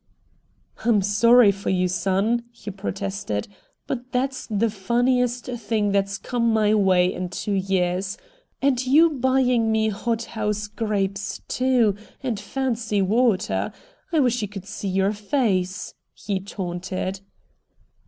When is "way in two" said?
6.73-7.51